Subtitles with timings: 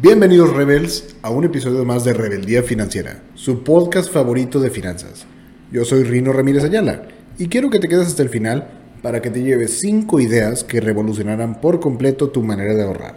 [0.00, 5.24] Bienvenidos Rebels a un episodio más de Rebeldía Financiera, su podcast favorito de finanzas.
[5.70, 7.02] Yo soy Rino Ramírez Ayala
[7.38, 8.66] y quiero que te quedes hasta el final
[9.02, 13.14] para que te lleves 5 ideas que revolucionarán por completo tu manera de ahorrar.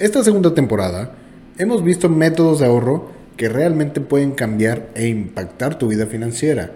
[0.00, 1.14] Esta segunda temporada
[1.58, 6.72] hemos visto métodos de ahorro que realmente pueden cambiar e impactar tu vida financiera.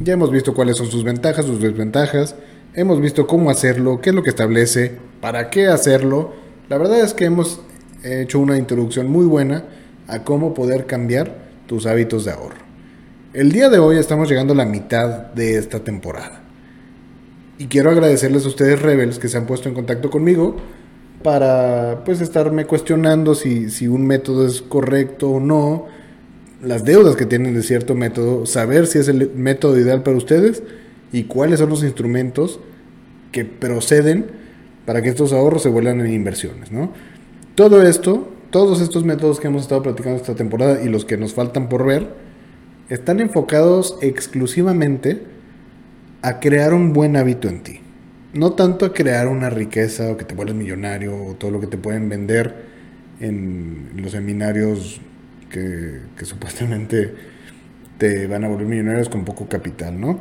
[0.00, 2.36] Ya hemos visto cuáles son sus ventajas, sus desventajas,
[2.74, 6.32] hemos visto cómo hacerlo, qué es lo que establece, para qué hacerlo.
[6.68, 7.60] La verdad es que hemos
[8.02, 9.64] he hecho una introducción muy buena
[10.08, 12.56] a cómo poder cambiar tus hábitos de ahorro.
[13.32, 16.42] El día de hoy estamos llegando a la mitad de esta temporada.
[17.58, 20.56] Y quiero agradecerles a ustedes Rebels que se han puesto en contacto conmigo
[21.22, 25.86] para pues estarme cuestionando si, si un método es correcto o no,
[26.62, 30.62] las deudas que tienen de cierto método, saber si es el método ideal para ustedes
[31.12, 32.60] y cuáles son los instrumentos
[33.30, 34.26] que proceden
[34.84, 36.92] para que estos ahorros se vuelvan en inversiones, ¿no?
[37.54, 41.34] Todo esto, todos estos métodos que hemos estado platicando esta temporada y los que nos
[41.34, 42.08] faltan por ver,
[42.88, 45.22] están enfocados exclusivamente
[46.22, 47.80] a crear un buen hábito en ti.
[48.32, 51.66] No tanto a crear una riqueza o que te vuelvas millonario o todo lo que
[51.66, 52.54] te pueden vender
[53.20, 55.02] en los seminarios
[55.50, 57.14] que, que supuestamente
[57.98, 60.20] te van a volver millonarios con poco capital, ¿no?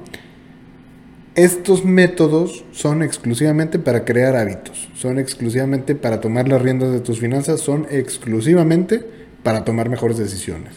[1.36, 7.22] Estos métodos son exclusivamente para crear hábitos, son exclusivamente para tomar las riendas de tus
[7.22, 9.02] finanzas, son exclusivamente
[9.42, 10.74] para tomar mejores decisiones.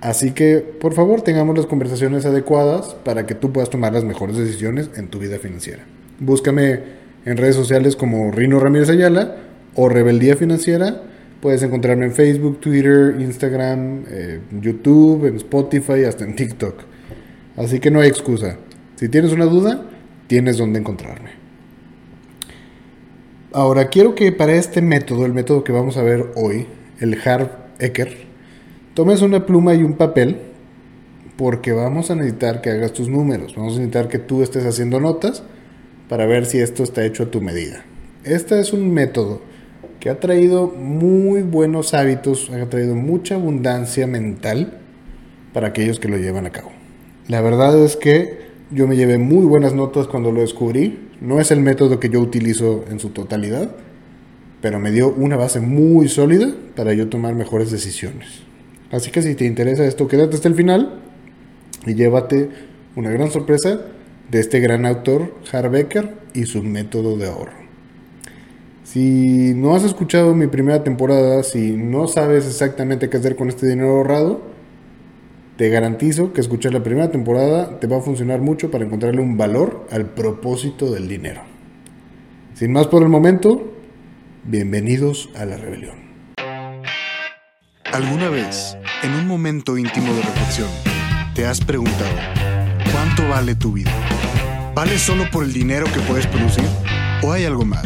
[0.00, 4.36] Así que, por favor, tengamos las conversaciones adecuadas para que tú puedas tomar las mejores
[4.36, 5.84] decisiones en tu vida financiera.
[6.18, 6.80] Búscame
[7.24, 9.36] en redes sociales como Rino Ramírez Ayala
[9.76, 11.02] o Rebeldía Financiera.
[11.40, 16.74] Puedes encontrarme en Facebook, Twitter, Instagram, eh, YouTube, en Spotify, hasta en TikTok.
[17.56, 18.56] Así que no hay excusa.
[18.98, 19.84] Si tienes una duda,
[20.26, 21.30] tienes donde encontrarme.
[23.52, 26.66] Ahora, quiero que para este método, el método que vamos a ver hoy,
[26.98, 28.16] el Harv Eker,
[28.94, 30.38] tomes una pluma y un papel
[31.36, 34.98] porque vamos a necesitar que hagas tus números, vamos a necesitar que tú estés haciendo
[34.98, 35.44] notas
[36.08, 37.84] para ver si esto está hecho a tu medida.
[38.24, 39.40] Este es un método
[40.00, 44.80] que ha traído muy buenos hábitos, ha traído mucha abundancia mental
[45.52, 46.72] para aquellos que lo llevan a cabo.
[47.28, 51.08] La verdad es que yo me llevé muy buenas notas cuando lo descubrí.
[51.20, 53.70] No es el método que yo utilizo en su totalidad,
[54.60, 58.42] pero me dio una base muy sólida para yo tomar mejores decisiones.
[58.90, 61.00] Así que si te interesa esto, quédate hasta el final
[61.86, 62.50] y llévate
[62.96, 63.80] una gran sorpresa
[64.30, 67.58] de este gran autor, Harbecker, y su método de ahorro.
[68.84, 73.66] Si no has escuchado mi primera temporada, si no sabes exactamente qué hacer con este
[73.66, 74.40] dinero ahorrado,
[75.58, 79.36] te garantizo que escuchar la primera temporada te va a funcionar mucho para encontrarle un
[79.36, 81.40] valor al propósito del dinero.
[82.54, 83.74] Sin más por el momento,
[84.44, 85.96] bienvenidos a la rebelión.
[87.92, 90.68] ¿Alguna vez, en un momento íntimo de reflexión,
[91.34, 92.14] te has preguntado,
[92.92, 93.90] ¿cuánto vale tu vida?
[94.76, 96.66] ¿Vale solo por el dinero que puedes producir?
[97.24, 97.84] ¿O hay algo más?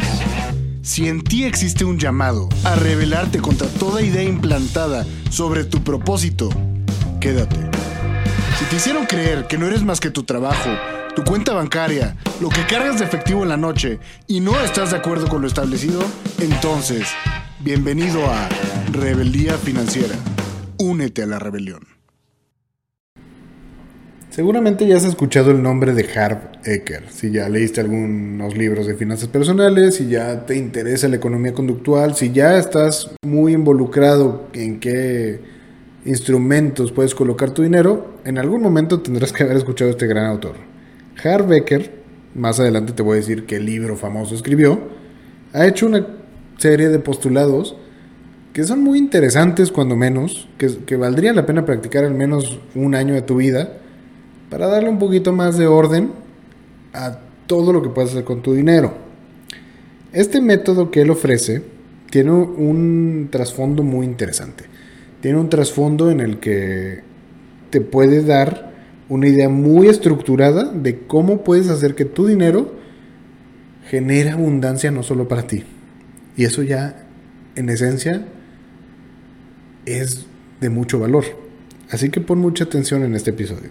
[0.83, 6.49] Si en ti existe un llamado a rebelarte contra toda idea implantada sobre tu propósito,
[7.19, 7.62] quédate.
[8.59, 10.69] Si te hicieron creer que no eres más que tu trabajo,
[11.15, 13.97] tu cuenta bancaria, lo que cargas de efectivo en la noche
[14.27, 16.01] y no estás de acuerdo con lo establecido,
[16.39, 17.07] entonces,
[17.61, 18.47] bienvenido a
[18.91, 20.15] Rebeldía Financiera.
[20.77, 21.81] Únete a la rebelión.
[24.29, 28.93] Seguramente ya has escuchado el nombre de Harv Eker, si ya leíste algunos libros de
[28.93, 34.79] finanzas personales, si ya te interesa la economía conductual, si ya estás muy involucrado en
[34.79, 35.41] qué
[36.05, 40.25] instrumentos puedes colocar tu dinero, en algún momento tendrás que haber escuchado a este gran
[40.25, 40.55] autor.
[41.23, 41.91] Harv Becker,
[42.35, 44.79] más adelante te voy a decir qué libro famoso escribió,
[45.53, 46.05] ha hecho una
[46.57, 47.75] serie de postulados
[48.53, 52.95] que son muy interesantes cuando menos, que, que valdría la pena practicar al menos un
[52.95, 53.77] año de tu vida
[54.49, 56.11] para darle un poquito más de orden
[56.93, 58.93] a todo lo que puedes hacer con tu dinero.
[60.11, 61.63] Este método que él ofrece
[62.11, 64.72] tiene un trasfondo muy interesante
[65.23, 66.99] tiene un trasfondo en el que
[67.69, 68.73] te puede dar
[69.07, 72.73] una idea muy estructurada de cómo puedes hacer que tu dinero
[73.89, 75.63] genere abundancia no solo para ti.
[76.35, 77.05] Y eso ya,
[77.55, 78.25] en esencia,
[79.85, 80.25] es
[80.59, 81.23] de mucho valor.
[81.89, 83.69] Así que pon mucha atención en este episodio.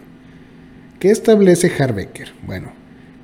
[1.00, 2.32] ¿Qué establece Harbecker?
[2.46, 2.72] Bueno,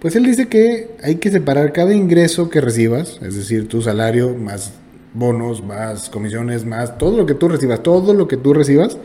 [0.01, 4.35] pues él dice que hay que separar cada ingreso que recibas, es decir, tu salario
[4.35, 4.75] más
[5.19, 8.99] bonos, más comisiones, más todo lo que tú recibas, todo lo que tú recibas,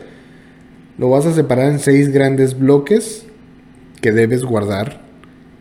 [0.96, 3.26] lo vas a separar en seis grandes bloques
[4.00, 5.02] que debes guardar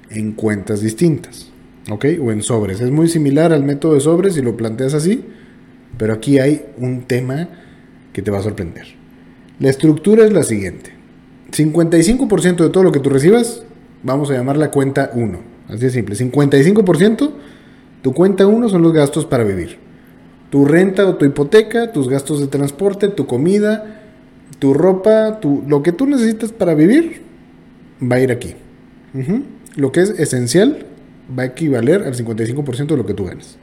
[0.09, 1.49] en cuentas distintas,
[1.89, 2.05] ¿ok?
[2.21, 2.81] O en sobres.
[2.81, 5.25] Es muy similar al método de sobres si lo planteas así,
[5.95, 7.49] Pero aquí hay un tema
[8.13, 8.87] que te va a sorprender.
[9.59, 10.91] La estructura es la siguiente.
[11.51, 13.63] 55% de todo lo que tú recibas,
[14.01, 15.39] vamos a llamar la cuenta 1.
[15.69, 16.15] Así de simple.
[16.15, 17.31] 55%,
[18.01, 19.82] tu cuenta 1 son los gastos para vivir.
[20.53, 24.03] Tu renta o tu hipoteca, tus gastos de transporte, tu comida,
[24.59, 27.23] tu ropa, tu, lo que tú necesitas para vivir,
[27.99, 28.53] va a ir aquí.
[29.75, 30.85] Lo que es esencial
[31.35, 33.57] va a equivaler al 55% de lo que tú ganas.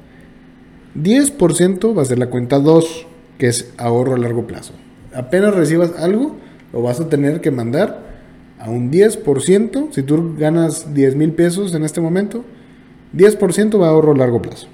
[0.96, 3.06] 10% va a ser la cuenta 2,
[3.38, 4.72] que es ahorro a largo plazo.
[5.14, 6.38] Apenas recibas algo,
[6.72, 8.00] lo vas a tener que mandar
[8.58, 9.92] a un 10%.
[9.92, 12.44] Si tú ganas 10 mil pesos en este momento,
[13.16, 14.66] 10% va a ahorro a largo plazo.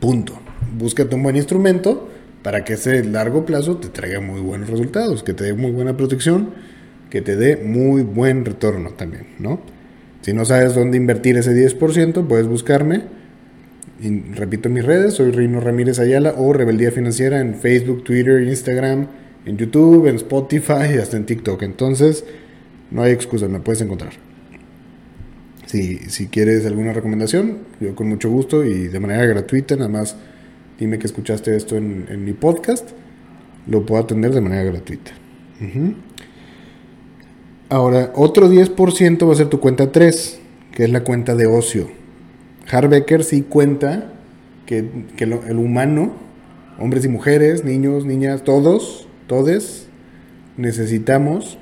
[0.00, 0.41] Punto.
[0.78, 2.08] Búscate un buen instrumento
[2.42, 5.96] para que ese largo plazo te traiga muy buenos resultados, que te dé muy buena
[5.96, 6.50] protección,
[7.10, 9.60] que te dé muy buen retorno también, ¿no?
[10.22, 13.02] Si no sabes dónde invertir ese 10%, puedes buscarme.
[14.34, 19.06] Repito mis redes, soy Rino Ramírez Ayala o Rebeldía Financiera en Facebook, Twitter, Instagram,
[19.44, 21.62] en YouTube, en Spotify y hasta en TikTok.
[21.62, 22.24] Entonces,
[22.90, 24.12] no hay excusa, me puedes encontrar.
[25.66, 30.16] Si, si quieres alguna recomendación, yo con mucho gusto y de manera gratuita, nada más
[30.78, 32.90] dime que escuchaste esto en, mi podcast,
[33.66, 35.12] lo puedo atender de manera gratuita.
[37.68, 40.40] Ahora, otro 10% va a ser tu cuenta 3,
[40.72, 41.88] que es la cuenta de ocio.
[42.70, 44.12] Harbecker sí cuenta
[44.66, 44.84] que,
[45.18, 46.12] el humano,
[46.78, 49.88] hombres y mujeres, niños, niñas, todos, todes,
[50.56, 51.58] necesitamos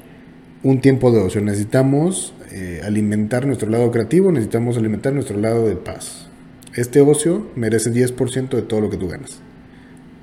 [0.63, 1.41] un tiempo de ocio.
[1.41, 6.30] Necesitamos eh, alimentar nuestro lado creativo, necesitamos alimentar nuestro lado de paz.
[6.75, 9.41] Este ocio merece 10% de todo lo que tú ganas.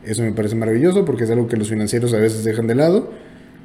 [0.05, 3.11] Eso me parece maravilloso porque es algo que los financieros a veces dejan de lado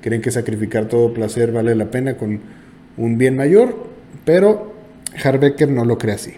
[0.02, 2.40] creen que sacrificar todo placer vale la pena con
[2.98, 3.86] un bien mayor,
[4.26, 4.74] pero
[5.24, 6.32] Harbecker no lo cree así.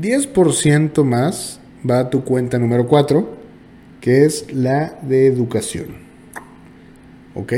[0.00, 3.28] 10% más va a tu cuenta número 4,
[4.00, 5.88] que es la de educación.
[7.34, 7.52] ¿Ok?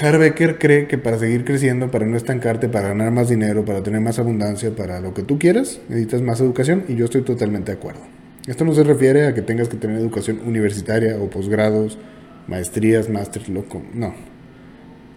[0.00, 4.00] Harbecker cree que para seguir creciendo, para no estancarte, para ganar más dinero, para tener
[4.00, 7.78] más abundancia, para lo que tú quieras, necesitas más educación y yo estoy totalmente de
[7.78, 8.00] acuerdo.
[8.46, 11.98] Esto no se refiere a que tengas que tener educación universitaria o posgrados
[12.48, 13.82] maestrías, máster, loco.
[13.94, 14.14] No.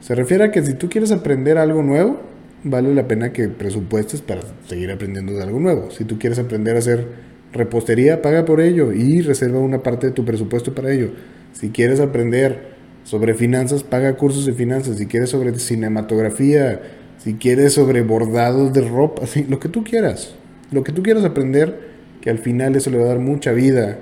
[0.02, 2.22] Se refiere a que si tú quieres aprender algo nuevo,
[2.64, 5.90] vale la pena que presupuestes para seguir aprendiendo de algo nuevo.
[5.90, 7.08] Si tú quieres aprender a hacer
[7.54, 11.12] repostería, paga por ello y reserva una parte de tu presupuesto para ello.
[11.54, 12.75] Si quieres aprender
[13.06, 14.98] sobre finanzas, paga cursos de finanzas.
[14.98, 16.82] Si quieres sobre cinematografía,
[17.20, 20.36] si quieres sobre bordados de ropa, así, lo que tú quieras.
[20.72, 21.80] Lo que tú quieras aprender,
[22.20, 24.00] que al final eso le va a dar mucha vida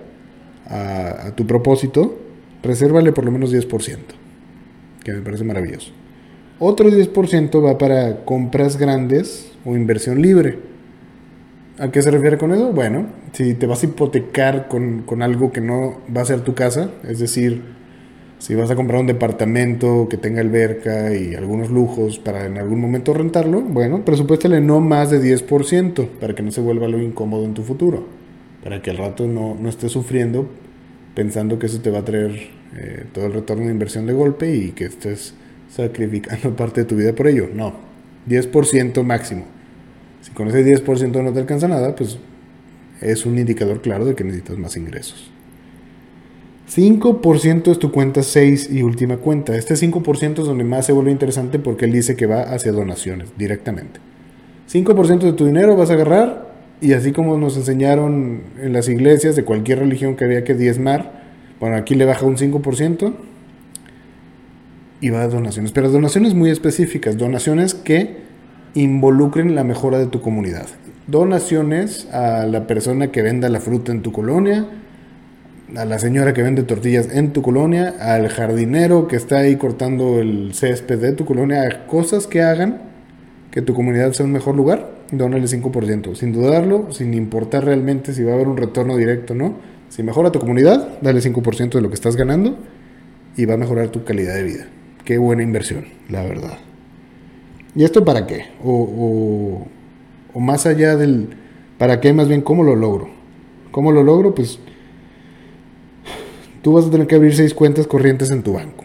[0.65, 2.17] a, tu propósito,
[2.63, 3.97] resérvale por lo menos 10%,
[5.03, 5.91] que me parece maravilloso.
[6.59, 10.59] Otro 10% va para compras grandes o inversión libre.
[11.77, 12.71] ¿A qué se refiere con eso?
[12.71, 16.53] Bueno, si te vas a hipotecar con, con, algo que no va a ser tu
[16.53, 17.63] casa, es decir,
[18.43, 22.81] si vas a comprar un departamento que tenga alberca y algunos lujos para en algún
[22.81, 27.45] momento rentarlo, bueno, presupuéstale no más de 10% para que no se vuelva algo incómodo
[27.45, 28.05] en tu futuro,
[28.61, 30.49] para que al rato no, no estés sufriendo
[31.15, 34.53] pensando que eso te va a traer eh, todo el retorno de inversión de golpe
[34.53, 35.35] y que estés
[35.69, 37.47] sacrificando parte de tu vida por ello.
[37.53, 37.73] No,
[38.27, 39.45] 10% máximo.
[40.19, 42.17] Si con ese 10% no te alcanza nada, pues
[42.99, 45.32] es un indicador claro de que necesitas más ingresos.
[46.75, 49.55] 5% es tu cuenta 6 y última cuenta.
[49.55, 53.29] Este 5% es donde más se vuelve interesante porque él dice que va hacia donaciones
[53.37, 53.99] directamente.
[54.71, 56.51] 5% de tu dinero vas a agarrar
[56.81, 61.23] y así como nos enseñaron en las iglesias de cualquier religión que había que diezmar,
[61.59, 63.13] bueno, aquí le baja un 5%
[64.99, 65.71] y va a donaciones.
[65.73, 68.17] Pero donaciones muy específicas, donaciones que
[68.73, 70.65] involucren la mejora de tu comunidad.
[71.05, 74.65] Donaciones a la persona que venda la fruta en tu colonia,
[75.75, 80.19] a la señora que vende tortillas en tu colonia, al jardinero que está ahí cortando
[80.19, 82.81] el césped de tu colonia, cosas que hagan
[83.51, 88.23] que tu comunidad sea un mejor lugar dónale 5%, sin dudarlo, sin importar realmente si
[88.23, 89.55] va a haber un retorno directo o no.
[89.89, 92.57] Si mejora tu comunidad, dale 5% de lo que estás ganando
[93.37, 94.67] y va a mejorar tu calidad de vida.
[95.05, 96.57] Qué buena inversión, la verdad.
[97.75, 98.45] ¿Y esto para qué?
[98.63, 99.67] O,
[100.33, 101.29] o, más allá del
[101.77, 103.09] para qué, más bien cómo lo logro.
[103.71, 104.33] ¿Cómo lo logro?
[104.33, 104.59] Pues
[106.63, 108.83] tú vas a tener que abrir seis cuentas corrientes en tu banco.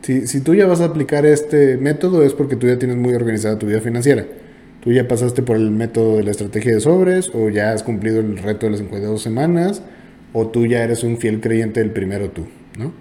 [0.00, 3.12] Si, si tú ya vas a aplicar este método es porque tú ya tienes muy
[3.12, 4.24] organizada tu vida financiera
[4.86, 8.20] tú ya pasaste por el método de la estrategia de sobres o ya has cumplido
[8.20, 9.82] el reto de las 52 semanas
[10.32, 12.46] o tú ya eres un fiel creyente del primero tú,
[12.78, 12.92] ¿no?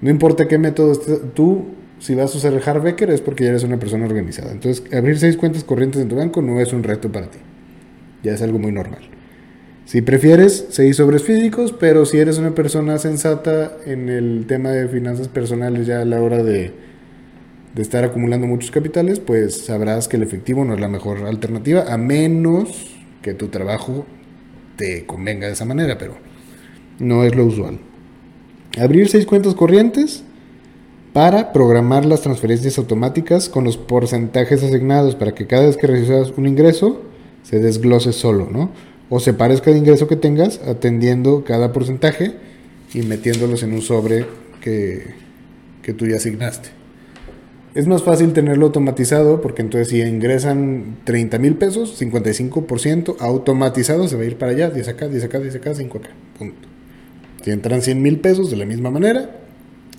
[0.00, 1.64] No importa qué método estés, tú
[1.98, 4.52] si vas a usar el es porque ya eres una persona organizada.
[4.52, 7.38] Entonces, abrir seis cuentas corrientes en tu banco no es un reto para ti.
[8.22, 9.02] Ya es algo muy normal.
[9.84, 14.88] Si prefieres, seis sobres físicos, pero si eres una persona sensata en el tema de
[14.88, 16.72] finanzas personales ya a la hora de,
[17.76, 21.98] estar acumulando muchos capitales, pues sabrás que el efectivo no es la mejor alternativa, a
[21.98, 24.06] menos que tu trabajo
[24.76, 26.14] te convenga de esa manera, pero
[26.98, 27.78] no es lo usual.
[28.80, 30.24] Abrir seis cuentas corrientes
[31.12, 36.32] para programar las transferencias automáticas con los porcentajes asignados para que cada vez que recibas
[36.36, 37.02] un ingreso
[37.42, 38.70] se desglose solo, ¿no?
[39.10, 42.32] O separes cada ingreso que tengas atendiendo cada porcentaje
[42.92, 44.26] y metiéndolos en un sobre
[44.60, 45.14] que,
[45.82, 46.70] que tú ya asignaste.
[47.74, 54.14] Es más fácil tenerlo automatizado porque entonces si ingresan 30 mil pesos, 55% automatizado se
[54.14, 56.10] va a ir para allá, 10 acá, 10 acá, 10 acá, 5 acá.
[56.38, 56.68] Punto.
[57.42, 59.28] Si entran 100 mil pesos de la misma manera,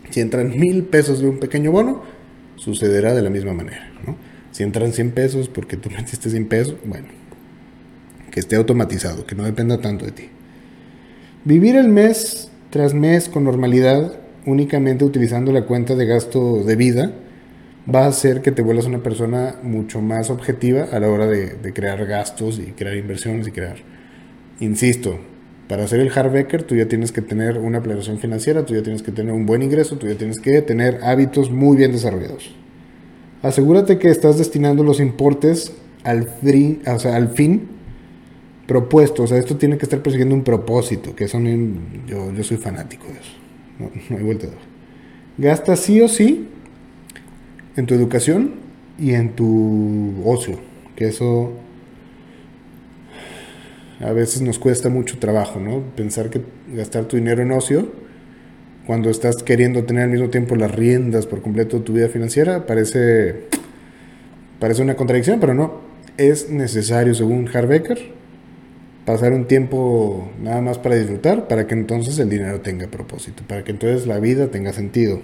[0.10, 2.02] si entran mil pesos de un pequeño bono,
[2.56, 3.92] sucederá de la misma manera.
[4.08, 4.16] ¿no?
[4.52, 7.08] Si entran 100 pesos porque tú metiste 100 pesos, bueno,
[8.36, 10.30] que esté automatizado, que no dependa tanto de ti.
[11.46, 14.12] Vivir el mes tras mes con normalidad,
[14.46, 17.14] únicamente utilizando la cuenta de gasto de vida,
[17.88, 21.72] va a hacer que te vuelvas una persona mucho más objetiva a la hora de,
[21.74, 23.78] crear gastos y crear inversiones y crear.
[24.60, 25.18] Insisto,
[25.70, 29.02] para hacer el hardbaker tú ya tienes que tener una planeación financiera, tú ya tienes
[29.02, 32.54] que tener un buen ingreso, tú ya tienes que tener hábitos muy bien desarrollados.
[33.44, 35.72] Asegúrate que estás destinando los importes
[36.04, 37.75] al, free, o sea, al fin
[38.68, 39.24] propuesto.
[39.24, 43.06] O sea, esto tiene que estar persiguiendo un propósito, que son yo, yo soy fanático
[43.06, 43.32] de eso.
[43.80, 44.54] No, hay vuelta de
[45.38, 46.48] Gasta sí o sí
[47.76, 48.54] en tu educación
[48.98, 50.60] y en tu ocio,
[50.96, 51.52] que eso
[54.00, 55.82] a veces nos cuesta mucho trabajo, ¿no?
[55.96, 56.42] Pensar que
[56.74, 57.92] gastar tu dinero en ocio,
[58.86, 62.66] cuando estás queriendo tener al mismo tiempo las riendas por completo de tu vida financiera,
[62.66, 63.48] parece,
[64.60, 65.82] parece una contradicción, pero no.
[66.18, 68.15] Es necesario, según Harbecker,
[69.06, 73.64] pasar un tiempo nada más para disfrutar, para que entonces el dinero tenga propósito, para
[73.64, 75.22] que entonces la vida tenga sentido.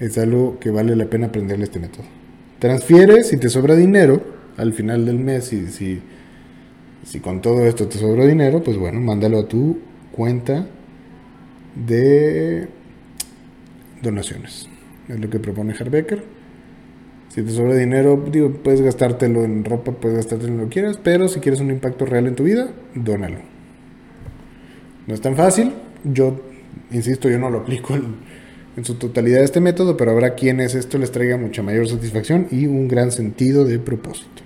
[0.00, 2.04] Es algo que vale la pena aprenderle este método.
[2.58, 4.22] Transfieres si te sobra dinero
[4.56, 6.02] al final del mes, y si
[7.06, 9.78] si con todo esto te sobra dinero, pues bueno, mándalo a tu
[10.10, 10.66] cuenta
[11.76, 12.66] de
[14.02, 14.68] donaciones.
[15.08, 16.24] Es lo que propone Harbecker.
[17.28, 20.98] Si te sobra dinero, digo, puedes gastártelo en ropa, puedes gastártelo en lo que quieras,
[21.02, 23.38] pero si quieres un impacto real en tu vida, dónalo.
[25.06, 25.72] No es tan fácil.
[26.04, 26.40] Yo,
[26.90, 28.16] insisto, yo no lo aplico en,
[28.76, 32.66] en su totalidad este método, pero habrá quienes esto les traiga mucha mayor satisfacción y
[32.66, 34.42] un gran sentido de propósito.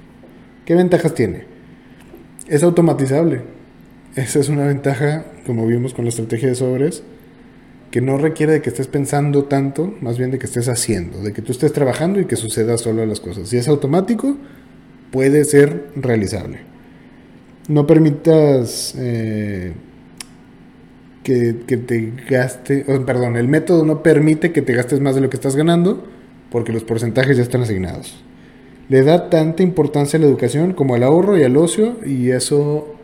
[0.65, 1.51] ¿Qué ventajas tiene?
[2.51, 3.43] es automatizable.
[4.17, 7.05] Esa es una ventaja, como vimos con la estrategia de sobres,
[7.91, 11.33] que no requiere de que estés pensando tanto, más bien de que estés haciendo, de
[11.33, 13.49] que tú estés trabajando y que suceda solo las cosas.
[13.49, 14.37] Si es automático,
[15.11, 16.59] puede ser realizable.
[17.69, 19.73] No permitas eh,
[21.25, 25.37] que, te gaste, perdón, el método no permite que te gastes más de lo que
[25.37, 26.07] estás ganando
[26.51, 28.25] porque los porcentajes ya están asignados
[28.91, 32.97] le da tanta importancia a la educación como al ahorro y al ocio y eso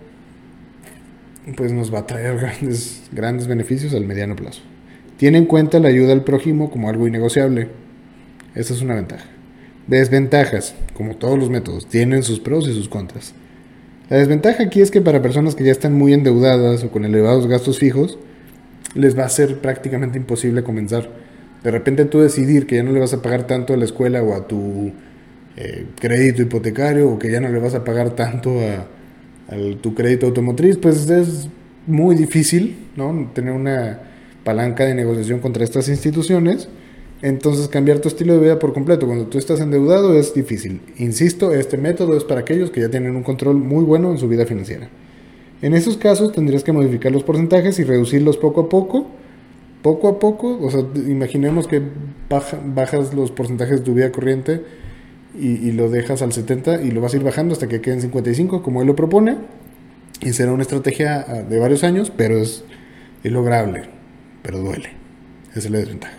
[1.57, 4.62] pues nos va a traer grandes, grandes beneficios al mediano plazo.
[5.16, 7.68] Tiene en cuenta la ayuda al prójimo como algo innegociable.
[8.54, 9.25] Esa es una ventaja.
[9.87, 13.35] Desventajas, como todos los métodos, tienen sus pros y sus contras.
[14.11, 17.46] La desventaja aquí es que para personas que ya están muy endeudadas o con elevados
[17.46, 18.18] gastos fijos,
[18.94, 21.08] les va a ser prácticamente imposible comenzar.
[21.62, 24.23] De repente tú decidir que ya no le vas a pagar tanto a la escuela
[24.23, 24.92] o a tu
[25.56, 28.87] eh, crédito hipotecario o que ya no le vas a pagar tanto a,
[29.80, 31.49] tu crédito automotriz, pues es
[31.87, 33.30] muy difícil ¿no?
[33.32, 34.00] tener una
[34.46, 36.68] palanca de negociación contra estas instituciones.
[37.20, 40.80] Entonces cambiar tu estilo de vida por completo cuando tú estás endeudado es difícil.
[40.96, 44.28] Insisto, este método es para aquellos que ya tienen un control muy bueno en su
[44.28, 44.88] vida financiera.
[45.62, 49.06] En esos casos tendrías que modificar los porcentajes y reducirlos poco a poco.
[49.82, 51.80] Poco a poco, o sea, imaginemos que
[52.74, 54.62] bajas los porcentajes de tu vida corriente
[55.38, 58.62] y, lo dejas al 70 y lo vas a ir bajando hasta que queden 55
[58.62, 59.36] como él lo propone.
[60.22, 62.64] Y será una estrategia ah, de varios años, pero es,
[63.22, 63.82] lograble,
[64.46, 64.90] pero duele.
[65.50, 66.14] Esa es la desventaja.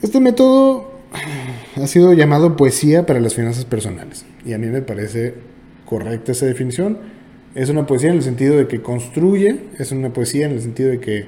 [0.00, 0.92] Este método
[1.74, 4.24] ha sido llamado poesía para las finanzas personales.
[4.46, 5.34] Y a mí me parece
[5.84, 6.98] correcta esa definición.
[7.56, 10.90] Es una poesía en el sentido de que construye, es una poesía en el sentido
[10.90, 11.26] de que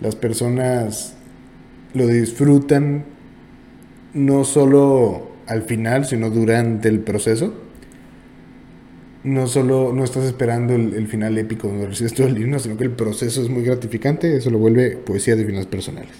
[0.00, 1.16] las personas
[1.92, 3.04] lo disfrutan
[4.14, 7.52] no solo al final, sino durante el proceso.
[9.24, 12.90] No solo no estás esperando el, final épico donde recibes todo el sino que el
[12.90, 16.12] proceso es muy gratificante, eso lo vuelve poesía de finanzas personales.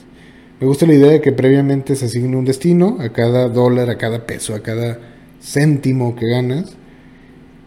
[0.60, 3.98] Me gusta la idea de que previamente se asigne un destino a cada dólar, a
[3.98, 5.00] cada peso, a cada
[5.40, 6.76] céntimo que ganas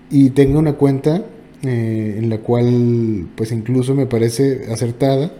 [0.09, 1.25] y tenga una cuenta
[1.63, 5.33] eh, en la cual pues incluso me parece acertada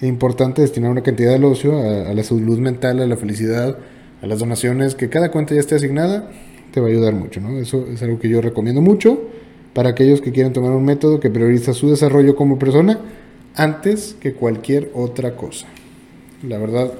[0.00, 3.76] e importante destinar una cantidad del ocio a, la salud mental, a la felicidad,
[4.22, 6.30] a las donaciones, que cada cuenta ya esté asignada,
[6.72, 7.58] te va a ayudar mucho, ¿no?
[7.58, 9.20] Eso es algo que yo recomiendo mucho
[9.74, 13.00] para aquellos que quieren tomar un método que prioriza su desarrollo como persona
[13.54, 15.66] antes que cualquier otra cosa.
[16.46, 16.92] La verdad,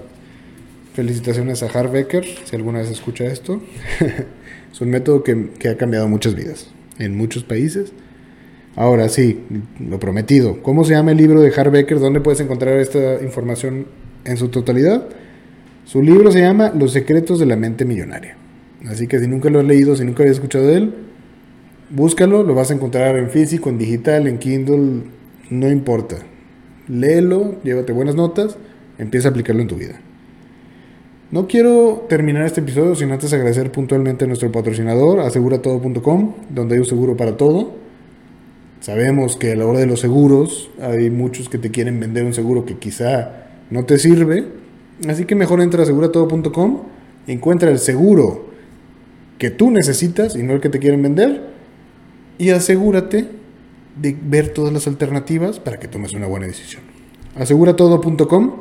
[0.95, 3.61] felicitaciones a Harbecker, si alguna vez escucha esto.
[4.73, 7.93] es un método que, que ha cambiado muchas vidas en muchos países
[8.75, 9.41] Ahora sí,
[9.81, 10.63] lo prometido.
[10.63, 11.99] ¿Cómo se llama el libro de Harbecker?
[11.99, 13.87] ¿Dónde puedes encontrar esta información
[14.25, 15.09] en su totalidad?
[15.85, 18.37] Su libro se llama Los secretos de la mente millonaria.
[18.87, 20.95] Así que si nunca lo has leído, si nunca habías escuchado de él,
[21.93, 25.03] búscalo, lo vas a encontrar en físico, en digital, en Kindle,
[25.51, 26.17] no importa.
[26.89, 28.57] Léelo, llévate buenas notas,
[28.99, 30.01] empieza a aplicarlo en tu vida.
[31.31, 36.81] No quiero terminar este episodio sin antes agradecer puntualmente a nuestro patrocinador, aseguratodo.com, donde hay
[36.81, 37.83] un seguro para todo
[38.83, 42.35] Sabemos que a la hora de los seguros hay muchos que te quieren vender un
[42.35, 44.45] seguro que quizá no te sirve.
[45.09, 46.81] Así que mejor entra a aseguratodo.com,
[47.29, 48.47] encuentra el seguro
[49.39, 51.52] que tú necesitas y no el que te quieren vender
[52.39, 53.29] y asegúrate
[54.01, 56.83] de ver todas las alternativas para que tomes una buena decisión.
[57.35, 58.53] Aseguratodo.com,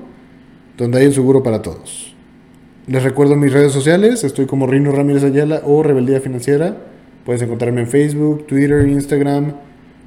[0.77, 2.15] donde hay un seguro para todos.
[2.87, 6.77] Les recuerdo mis redes sociales, estoy como Rino Ramírez Ayala o Rebeldía Financiera.
[7.25, 9.53] Puedes encontrarme en Facebook, Twitter, Instagram,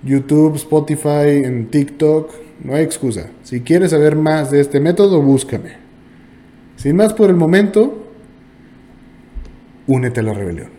[0.02, 2.30] YouTube, Spotify, en TikTok,
[2.62, 3.30] no hay excusa.
[3.42, 5.72] Si quieres saber más de este método, búscame.
[6.76, 8.08] Sin más por el momento,
[9.86, 10.73] únete a la rebelión.